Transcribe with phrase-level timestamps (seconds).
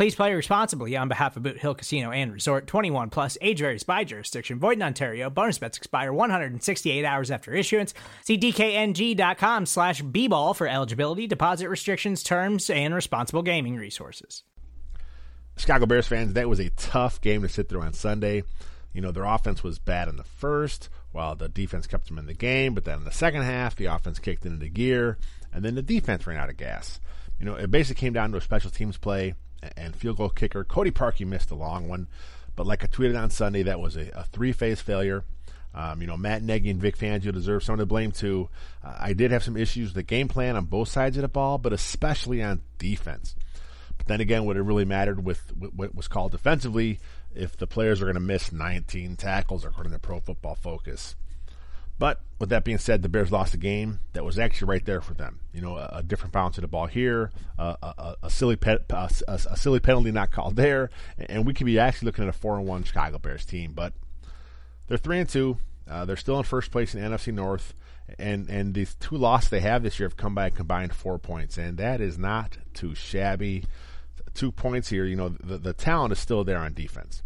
[0.00, 3.82] Please play responsibly on behalf of Boot Hill Casino and Resort 21 plus age varies
[3.82, 4.58] by jurisdiction.
[4.58, 5.28] Void in Ontario.
[5.28, 7.92] Bonus bets expire 168 hours after issuance.
[8.24, 14.42] See DKNG.com slash B ball for eligibility, deposit restrictions, terms, and responsible gaming resources.
[15.58, 18.42] Chicago Bears fans, that was a tough game to sit through on Sunday.
[18.94, 22.24] You know, their offense was bad in the first, while the defense kept them in
[22.24, 22.72] the game.
[22.72, 25.18] But then in the second half, the offense kicked into gear,
[25.52, 27.00] and then the defense ran out of gas.
[27.38, 29.34] You know, it basically came down to a special teams play
[29.76, 30.64] and field goal kicker.
[30.64, 32.08] Cody Parkey missed a long one,
[32.56, 35.24] but like I tweeted on Sunday, that was a, a three phase failure.
[35.72, 38.48] Um, you know, Matt Nagy and Vic Fangio deserve some of the blame too.
[38.84, 41.28] Uh, I did have some issues with the game plan on both sides of the
[41.28, 43.36] ball, but especially on defense.
[43.96, 46.98] But then again, what it really mattered with what was called defensively,
[47.34, 51.14] if the players are going to miss 19 tackles according to Pro Football Focus.
[52.00, 55.02] But with that being said, the Bears lost a game that was actually right there
[55.02, 55.40] for them.
[55.52, 59.10] You know, a, a different bounce of the ball here, uh, a, a, silly a,
[59.28, 62.56] a, silly penalty not called there, and we could be actually looking at a four
[62.56, 63.72] and one Chicago Bears team.
[63.74, 63.92] But
[64.88, 65.58] they're three and two.
[65.86, 67.74] Uh, they're still in first place in NFC North,
[68.18, 71.18] and and these two losses they have this year have come by a combined four
[71.18, 73.64] points, and that is not too shabby.
[74.32, 75.04] Two points here.
[75.04, 77.22] You know, the the talent is still there on defense,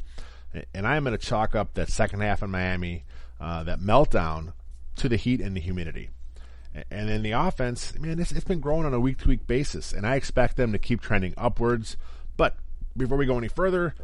[0.74, 3.04] and I'm going to chalk up that second half in Miami,
[3.40, 4.52] uh, that meltdown
[4.96, 6.10] to the heat and the humidity.
[6.90, 9.92] And then the offense, man, it's, it's been growing on a week to week basis,
[9.92, 11.96] and I expect them to keep trending upwards.
[12.36, 12.56] But
[12.96, 13.94] before we go any further,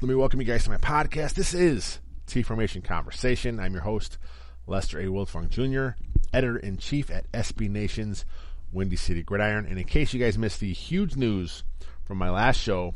[0.00, 1.34] let me welcome you guys to my podcast.
[1.34, 3.58] This is T Formation Conversation.
[3.58, 4.18] I'm your host,
[4.66, 5.04] Lester A.
[5.04, 5.96] Wiltfong Jr.,
[6.34, 8.26] editor in chief at SB Nation's
[8.72, 9.64] Windy City Gridiron.
[9.64, 11.64] And in case you guys missed the huge news
[12.04, 12.94] from my last show,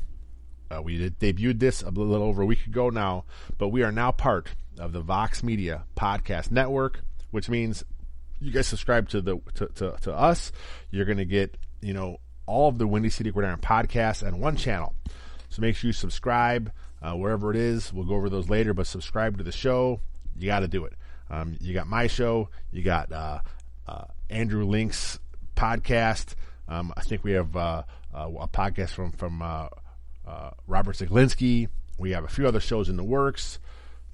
[0.71, 3.25] uh, we did, debuted this a little over a week ago now,
[3.57, 4.49] but we are now part
[4.79, 7.01] of the Vox Media Podcast Network
[7.37, 7.85] which means
[8.41, 10.53] you guys subscribe to the to, to, to us.
[10.91, 12.17] You're going to get you know
[12.47, 14.95] all of the Windy City Gridiron podcasts on one channel.
[15.51, 17.93] So make sure you subscribe uh, wherever it is.
[17.93, 20.01] We'll go over those later, but subscribe to the show.
[20.35, 20.95] You got to do it.
[21.29, 22.49] Um, you got my show.
[22.73, 23.41] You got uh,
[23.87, 25.19] uh, Andrew Link's
[25.57, 26.37] podcast.
[26.69, 27.83] Um, I think we have uh,
[28.15, 29.69] uh, a podcast from from uh,
[30.67, 31.69] Robert Zeglinski.
[31.99, 33.59] We have a few other shows in the works.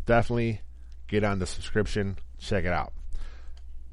[0.07, 0.61] Definitely
[1.07, 2.19] get on the subscription.
[2.41, 2.93] Check it out.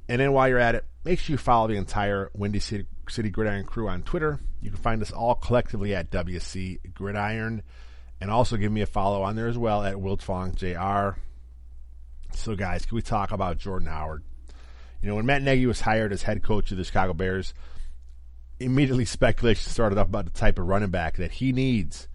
[0.10, 3.30] And then while you're at it, make sure you follow the entire Windy City, City
[3.30, 4.40] Gridiron crew on Twitter.
[4.60, 7.62] You can find us all collectively at WC Gridiron.
[8.20, 11.20] And also give me a follow on there as well at Wiltfong JR.
[12.34, 14.24] So, guys, can we talk about Jordan Howard?
[15.02, 17.54] You know, when Matt Nagy was hired as head coach of the Chicago Bears,
[18.60, 22.08] immediately speculation started up about the type of running back that he needs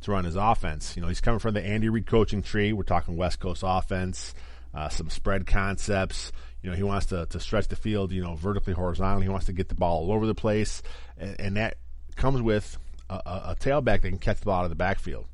[0.00, 0.96] to run his offense.
[0.96, 2.72] You know, he's coming from the Andy Reid coaching tree.
[2.72, 4.34] We're talking West Coast offense,
[4.74, 6.32] uh, some spread concepts.
[6.64, 9.26] You know, he wants to, to stretch the field, you know, vertically, horizontally.
[9.26, 10.82] He wants to get the ball all over the place.
[11.18, 11.76] And, and that
[12.16, 12.78] comes with
[13.10, 15.26] a, a, tailback that can catch the ball out of the backfield.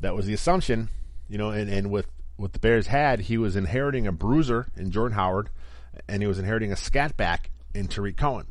[0.00, 0.90] That was the assumption,
[1.28, 2.06] you know, and, and with
[2.36, 5.50] what the Bears had, he was inheriting a bruiser in Jordan Howard,
[6.08, 8.46] and he was inheriting a scat back in Tarik Cohen.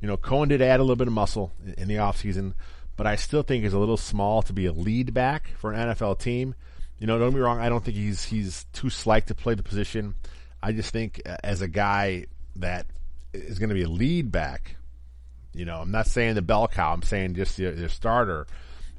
[0.00, 2.54] You know, Cohen did add a little bit of muscle in, in the offseason,
[2.96, 5.88] but I still think he's a little small to be a lead back for an
[5.88, 6.54] NFL team.
[7.00, 7.58] You know, don't be wrong.
[7.58, 10.14] I don't think he's he's too slight to play the position.
[10.62, 12.26] I just think uh, as a guy
[12.56, 12.86] that
[13.32, 14.76] is going to be a lead back,
[15.52, 16.92] you know, I'm not saying the bell cow.
[16.92, 18.46] I'm saying just the, the starter.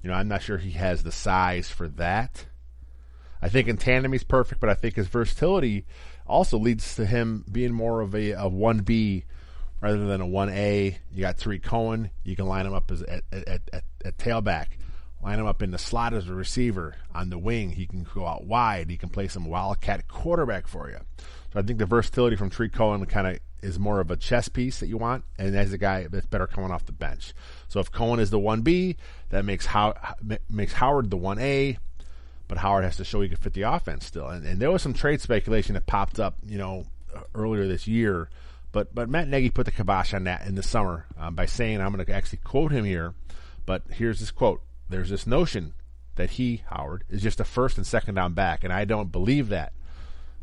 [0.01, 2.45] You know, I'm not sure he has the size for that.
[3.41, 5.85] I think in tandem he's perfect, but I think his versatility
[6.27, 9.23] also leads to him being more of a, a 1B
[9.81, 10.97] rather than a 1A.
[11.13, 12.09] You got Tarik Cohen.
[12.23, 14.67] You can line him up as at, at, at, at tailback.
[15.21, 16.95] Line him up in the slot as a receiver.
[17.13, 18.89] On the wing, he can go out wide.
[18.89, 20.99] He can play some wildcat quarterback for you.
[21.51, 24.47] So I think the versatility from Tarik Cohen kind of is more of a chess
[24.47, 27.33] piece that you want, and as a guy that's better coming off the bench.
[27.67, 28.95] So if Cohen is the one B,
[29.29, 29.95] that makes How-
[30.49, 31.77] makes Howard the one A,
[32.47, 34.27] but Howard has to show he can fit the offense still.
[34.27, 36.85] And, and there was some trade speculation that popped up, you know,
[37.35, 38.29] earlier this year
[38.71, 41.81] But but Matt Nagy put the kibosh on that in the summer um, by saying,
[41.81, 43.13] I'm going to actually quote him here,
[43.65, 44.61] but here's this quote.
[44.89, 45.73] There's this notion
[46.15, 49.49] that he, Howard, is just a first and second down back, and I don't believe
[49.49, 49.73] that.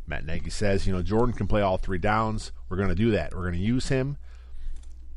[0.06, 2.52] Matt Nagy says, you know, Jordan can play all three downs.
[2.68, 3.34] We're going to do that.
[3.34, 4.18] We're going to use him,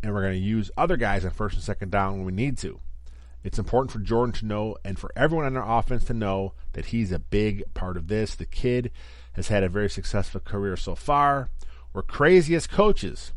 [0.02, 2.58] and we're going to use other guys on first and second down when we need
[2.60, 2.80] to.
[3.44, 6.88] It's important for Jordan to know and for everyone on our offense to know that
[6.88, 8.36] he's a big part of this.
[8.36, 8.92] The kid
[9.34, 11.50] has had a very successful career so far.
[11.94, 13.32] We're crazy as coaches.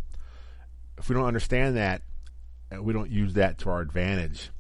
[0.99, 2.03] If we don't understand that,
[2.75, 4.51] uh, we don't use that to our advantage.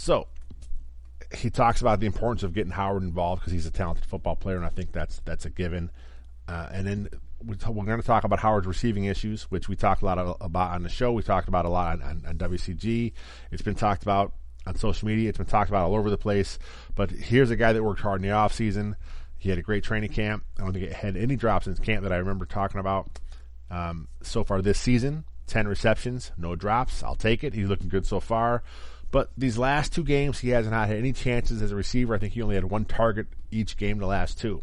[0.00, 0.28] So,
[1.36, 4.56] he talks about the importance of getting Howard involved because he's a talented football player,
[4.56, 5.90] and I think that's that's a given.
[6.48, 7.08] Uh, and then
[7.44, 10.82] we're going to talk about Howard's receiving issues, which we talked a lot about on
[10.82, 11.12] the show.
[11.12, 13.12] We talked about a lot on, on, on WCG.
[13.50, 14.32] It's been talked about
[14.66, 15.28] on social media.
[15.28, 16.58] It's been talked about all over the place.
[16.94, 18.96] But here's a guy that worked hard in the off season.
[19.38, 20.44] He had a great training camp.
[20.58, 23.18] I don't think he had any drops in camp that I remember talking about
[23.70, 25.24] um, so far this season.
[25.46, 27.02] 10 receptions, no drops.
[27.02, 27.54] I'll take it.
[27.54, 28.62] He's looking good so far.
[29.10, 32.14] But these last two games, he hasn't had any chances as a receiver.
[32.14, 34.62] I think he only had one target each game the last two.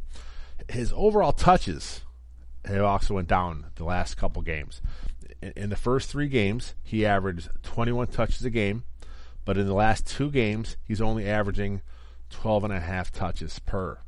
[0.69, 2.01] His overall touches
[2.65, 4.81] have also went down the last couple games.
[5.55, 8.83] In, the first three games, he averaged 21 touches a game,
[9.45, 11.81] but in the last two games, he's only averaging
[12.29, 13.99] 12 and a half touches per.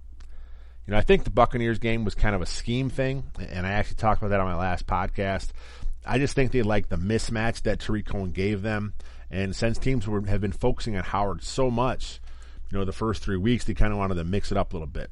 [0.87, 3.71] You know, I think the Buccaneers game was kind of a scheme thing, and I
[3.71, 5.49] actually talked about that on my last podcast.
[6.05, 8.93] I just think they like the mismatch that Tarik Cohen gave them,
[9.31, 12.19] and since teams were, have been focusing on Howard so much,
[12.71, 14.75] you know, the first three weeks, they kind of wanted to mix it up a
[14.75, 15.11] little bit.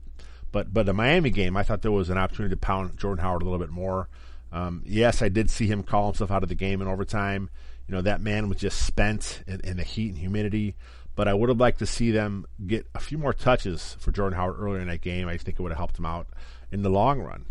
[0.52, 3.42] But but the Miami game, I thought there was an opportunity to pound Jordan Howard
[3.42, 4.08] a little bit more.
[4.52, 7.50] Um, yes, I did see him call himself out of the game in overtime.
[7.88, 10.76] You know, that man was just spent in, in the heat and humidity
[11.18, 14.38] but I would have liked to see them get a few more touches for Jordan
[14.38, 15.28] Howard earlier in that game.
[15.28, 16.28] I think it would have helped him out
[16.72, 17.48] in the long run.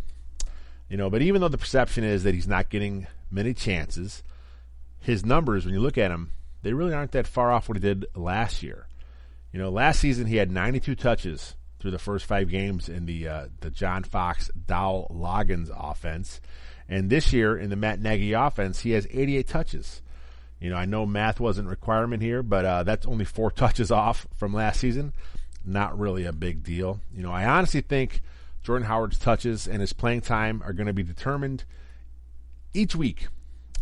[0.89, 4.23] You know, but even though the perception is that he's not getting many chances,
[5.01, 6.31] his numbers, when you look at them,
[6.67, 8.89] they really aren't that far off what he did last year.
[9.53, 13.29] You know, last season he had 92 touches through the first five games in the
[13.29, 16.41] uh, the John Fox Dowell Loggains offense,
[16.89, 20.03] and this year in the Matt Nagy offense he has 88 touches.
[20.59, 24.27] You know, I know math wasn't requirement here, but uh, that's only four touches off
[24.35, 25.13] from last season.
[25.65, 26.99] Not really a big deal.
[27.15, 28.23] You know, I honestly think
[28.65, 31.63] Jordan Howard's touches and his playing time are going to be determined
[32.75, 33.29] each week,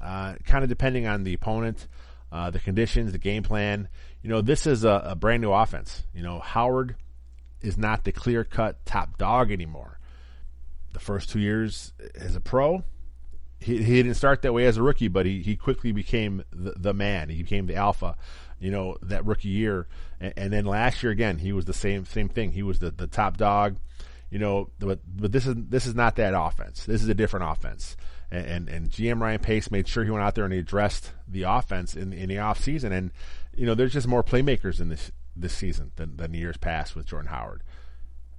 [0.03, 1.89] uh, kind of depending on the opponent,
[2.35, 3.89] uh, the conditions, the game plan.
[4.21, 6.03] You know, this is a, a brand new offense.
[6.13, 6.97] You know, Howard
[7.63, 10.01] is not the clear cut top dog anymore.
[10.93, 12.83] The first two years as a pro,
[13.61, 16.73] he, he didn't start that way as a rookie, but he, he quickly became the,
[16.77, 17.29] the man.
[17.29, 18.17] He became the alpha,
[18.59, 19.87] you know, that rookie year.
[20.19, 22.51] And, and, then last year again, he was the same same thing.
[22.51, 23.77] He was the, the top dog,
[24.31, 24.71] you know.
[24.81, 26.85] But but this is this is not that offense.
[26.85, 27.97] This is a different offense.
[28.35, 31.13] And, and, and GM Ryan Pace made sure he went out there and he addressed
[31.29, 32.93] the offense in in the off season.
[32.93, 33.13] And
[33.57, 37.07] you know, there's just more playmakers in this this season than than years past with
[37.07, 37.63] Jordan Howard.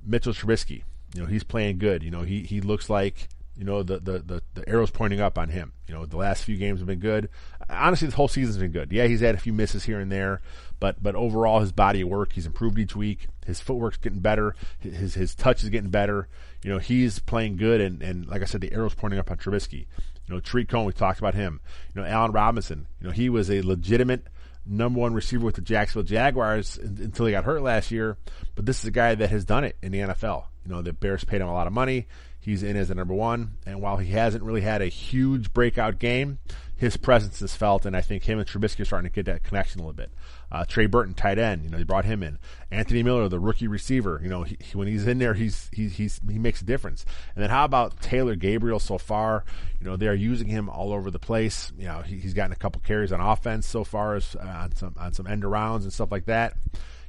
[0.05, 0.83] Mitchell Trubisky,
[1.13, 2.03] you know, he's playing good.
[2.03, 5.37] You know, he he looks like you know, the, the, the, the arrow's pointing up
[5.37, 5.73] on him.
[5.87, 7.29] You know, the last few games have been good.
[7.69, 8.91] Honestly, this whole season's been good.
[8.91, 10.41] Yeah, he's had a few misses here and there,
[10.79, 13.27] but but overall, his body of work, he's improved each week.
[13.45, 14.55] His footwork's getting better.
[14.79, 16.27] His his touch is getting better.
[16.63, 19.37] You know, he's playing good, and, and like I said, the arrow's pointing up on
[19.37, 19.85] Trubisky.
[20.27, 21.61] You know, Tarik Cohen, we talked about him.
[21.93, 22.87] You know, Allen Robinson.
[22.99, 24.27] You know, he was a legitimate
[24.65, 28.17] number one receiver with the Jacksonville Jaguars until he got hurt last year.
[28.55, 30.45] But this is a guy that has done it in the NFL.
[30.65, 32.07] You know, the Bears paid him a lot of money.
[32.39, 33.53] He's in as the number one.
[33.65, 36.37] And while he hasn't really had a huge breakout game,
[36.75, 37.85] his presence is felt.
[37.85, 40.11] And I think him and Trubisky are starting to get that connection a little bit.
[40.51, 42.37] Uh, Trey Burton, tight end, you know, they brought him in.
[42.69, 46.21] Anthony Miller, the rookie receiver, you know, he, when he's in there, he's, he's, he's,
[46.29, 47.03] he makes a difference.
[47.35, 49.43] And then how about Taylor Gabriel so far?
[49.79, 51.71] You know, they're using him all over the place.
[51.77, 54.75] You know, he, he's gotten a couple carries on offense so far as uh, on
[54.75, 56.55] some, on some end arounds and stuff like that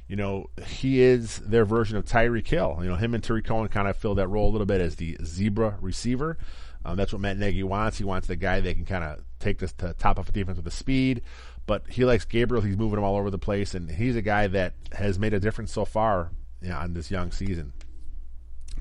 [0.07, 2.79] you know, he is their version of Tyreek Hill.
[2.81, 4.95] You know, him and Tarik Cohen kind of fill that role a little bit as
[4.95, 6.37] the zebra receiver.
[6.85, 7.97] Um, that's what Matt Nagy wants.
[7.97, 10.55] He wants the guy that can kind of take this to top off a defense
[10.55, 11.21] with the speed.
[11.65, 12.63] But he likes Gabriel.
[12.63, 15.39] He's moving him all over the place, and he's a guy that has made a
[15.39, 17.73] difference so far you know, on this young season.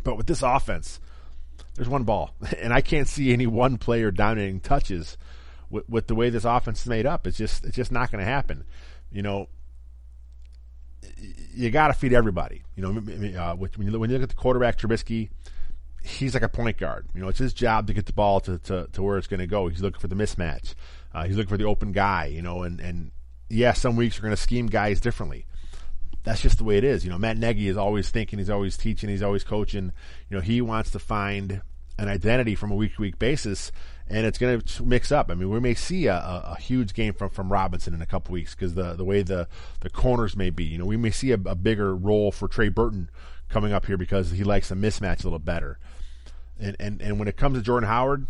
[0.05, 1.01] But with this offense,
[1.75, 5.19] there's one ball, and I can't see any one player dominating touches
[5.69, 7.27] with, with the way this offense is made up.
[7.27, 8.65] It's just it's just not going to happen.
[9.11, 9.49] You know,
[11.55, 12.63] you got to feed everybody.
[12.75, 12.91] You know,
[13.41, 15.31] uh, when you when you look at the quarterback Trubisky,
[16.03, 17.07] he's like a point guard.
[17.15, 19.41] You know, it's his job to get the ball to to, to where it's going
[19.41, 19.69] to go.
[19.69, 20.75] He's looking for the mismatch.
[21.15, 22.27] Uh, he's looking for the open guy.
[22.27, 23.11] You know, and and
[23.49, 25.47] yeah, some weeks are going to scheme guys differently.
[26.25, 27.05] That's just the way it is.
[27.05, 29.93] You know, Matt Nagy is always thinking, he's always teaching, he's always coaching.
[30.29, 31.63] You know, he wants to find
[31.99, 33.71] an identity from a week to week basis,
[34.09, 35.31] and it's going to mix up.
[35.31, 38.33] I mean, we may see a, a, huge game from, from Robinson in a couple
[38.33, 39.49] weeks because the the way the
[39.81, 40.65] the corners may be.
[40.65, 43.11] You know, we may see a, a bigger role for Trey Burton
[43.49, 45.79] coming up here because he likes the mismatch a little better.
[46.59, 48.27] And and and when it comes to Jordan Howard,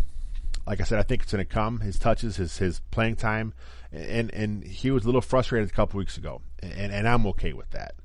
[0.66, 1.80] like I said, I think it's going to come.
[1.80, 3.52] His touches, his his playing time,
[3.92, 7.52] and and he was a little frustrated a couple weeks ago, and and I'm okay
[7.52, 7.97] with that,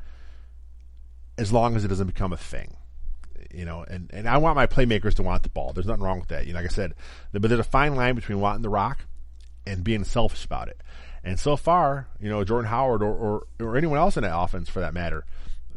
[1.38, 2.76] as long as it doesn't become a thing
[3.54, 5.74] you know, and, and I want my playmakers to want the ball.
[5.74, 6.46] There's nothing wrong with that.
[6.46, 6.94] You know, like I said,
[7.32, 9.06] but there's a fine line between wanting the rock
[9.66, 10.82] and being selfish about it.
[11.24, 14.70] And so far, you know, Jordan Howard or, or, or anyone else in that offense
[14.70, 15.26] for that matter,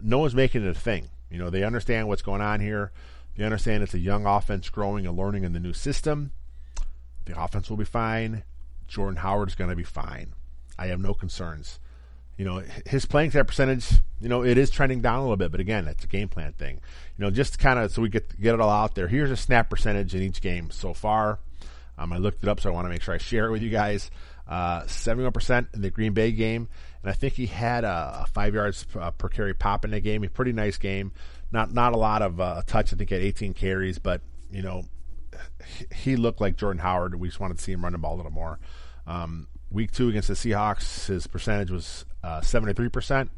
[0.02, 1.08] no one's making it a thing.
[1.30, 2.92] You know, they understand what's going on here.
[3.36, 6.32] They understand it's a young offense growing and learning in the new system.
[7.26, 8.44] The offense will be fine.
[8.86, 10.34] Jordan Howard is going to be fine.
[10.78, 11.78] I have no concerns
[12.36, 13.88] you know, his playing time percentage,
[14.20, 16.52] you know, it is trending down a little bit, but again, it's a game plan
[16.52, 16.80] thing.
[17.16, 19.08] You know, just kind of so we get get it all out there.
[19.08, 21.38] Here's a snap percentage in each game so far.
[21.96, 23.62] Um, I looked it up, so I want to make sure I share it with
[23.62, 24.10] you guys.
[24.48, 26.68] Uh, 71% in the Green Bay game,
[27.02, 30.00] and I think he had a, a five yards uh, per carry pop in that
[30.00, 30.24] game.
[30.24, 31.12] A pretty nice game.
[31.52, 32.92] Not not a lot of uh, touch.
[32.92, 34.84] I think he had 18 carries, but you know,
[35.94, 37.14] he looked like Jordan Howard.
[37.14, 38.58] We just wanted to see him run the ball a little more.
[39.06, 43.28] Um, week two against the Seahawks, his percentage was uh, 73%.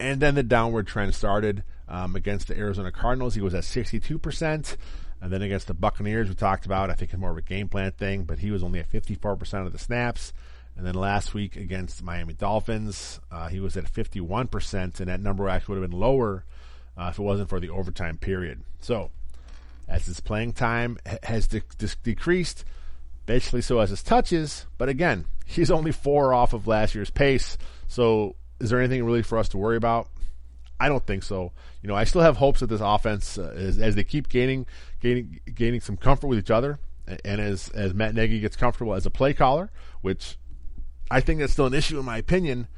[0.00, 3.34] And then the downward trend started um, against the Arizona Cardinals.
[3.34, 4.76] He was at 62%.
[5.20, 7.68] And then against the Buccaneers, we talked about, I think it's more of a game
[7.68, 10.32] plan thing, but he was only at 54% of the snaps.
[10.76, 15.20] And then last week against the Miami Dolphins, uh, he was at 51%, and that
[15.20, 16.44] number actually would have been lower
[16.96, 18.60] uh, if it wasn't for the overtime period.
[18.80, 19.10] So,
[19.88, 22.64] as his playing time has de- de- decreased,
[23.26, 27.56] basically so as his touches, but again, he's only four off of last year's pace.
[27.88, 30.08] So is there anything really for us to worry about?
[30.78, 31.52] I don't think so.
[31.82, 34.66] You know, I still have hopes that this offense, uh, as, as they keep gaining,
[35.00, 36.78] gaining, gaining some comfort with each other,
[37.24, 39.70] and as as Matt Nagy gets comfortable as a play caller,
[40.02, 40.36] which
[41.10, 42.68] I think that's still an issue in my opinion.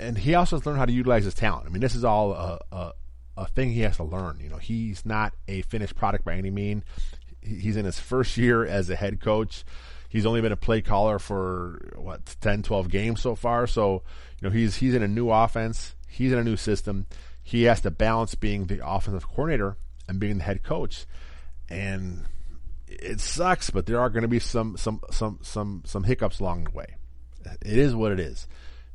[0.00, 1.66] And he also has learned how to utilize his talent.
[1.66, 2.92] I mean, this is all a, a,
[3.36, 4.38] a thing he has to learn.
[4.40, 6.84] You know, he's not a finished product by any mean.
[7.42, 9.64] He's in his first year as a head coach.
[10.12, 13.66] He's only been a play caller for what 10, 12 games so far.
[13.66, 14.02] So
[14.38, 15.94] you know he's he's in a new offense.
[16.06, 17.06] He's in a new system.
[17.42, 21.06] He has to balance being the offensive coordinator and being the head coach.
[21.70, 22.26] And
[22.86, 26.64] it sucks, but there are going to be some some some some some hiccups along
[26.64, 26.96] the way.
[27.62, 28.46] It is what it is.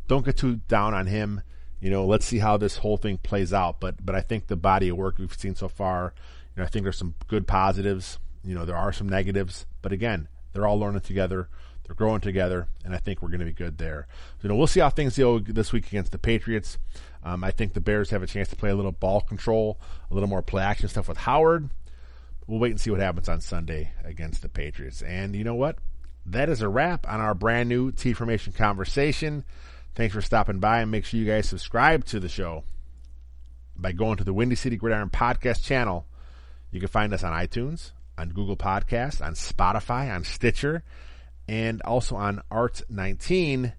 [0.08, 1.42] Don't get too down on him.
[1.80, 3.80] You know, let's see how this whole thing plays out.
[3.80, 6.14] But but I think the body of work we've seen so far,
[6.56, 8.20] you know, I think there's some good positives.
[8.44, 11.48] You know, there are some negatives, but again, they're all learning together.
[11.86, 14.08] They're growing together, and I think we're going to be good there.
[14.42, 16.78] You know, we'll see how things go this week against the Patriots.
[17.24, 19.80] Um, I think the Bears have a chance to play a little ball control,
[20.12, 21.70] a little more play action stuff with Howard.
[22.46, 25.02] We'll wait and see what happens on Sunday against the Patriots.
[25.02, 25.78] And you know what?
[26.26, 29.46] That is a wrap on our brand new T Formation conversation.
[29.96, 32.64] Thanks for stopping by, and make sure you guys subscribe to the show
[33.78, 36.06] by going to the Windy City Gridiron Podcast channel.
[36.70, 40.84] You can find us on iTunes, on Google Podcasts, on Spotify, on Stitcher,
[41.48, 43.74] and also on Art19.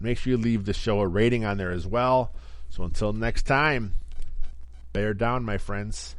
[0.00, 2.32] Make sure you leave the show a rating on there as well.
[2.70, 3.94] So until next time,
[4.92, 6.16] bear down, my friends.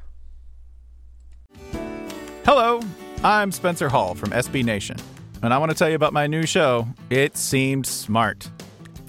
[2.45, 2.81] Hello,
[3.23, 4.97] I'm Spencer Hall from SB Nation,
[5.41, 8.49] and I want to tell you about my new show, It Seemed Smart.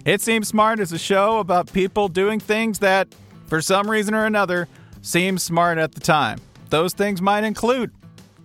[0.05, 3.09] It Seems Smart is a show about people doing things that,
[3.47, 4.69] for some reason or another,
[5.03, 6.41] seem smart at the time.
[6.71, 7.93] Those things might include